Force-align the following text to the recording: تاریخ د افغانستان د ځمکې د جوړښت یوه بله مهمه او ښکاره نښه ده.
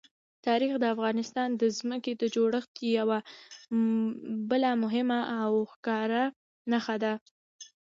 تاریخ 0.47 0.73
د 0.79 0.85
افغانستان 0.95 1.49
د 1.61 1.63
ځمکې 1.79 2.13
د 2.21 2.23
جوړښت 2.35 2.71
یوه 2.99 3.19
بله 4.49 4.69
مهمه 4.83 5.19
او 5.41 5.51
ښکاره 5.71 6.23
نښه 6.71 6.95
ده. 7.03 7.13